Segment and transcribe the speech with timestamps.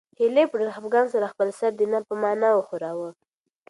[0.19, 3.09] هیلې په ډېر خپګان سره خپل سر د نه په مانا وښوراوه.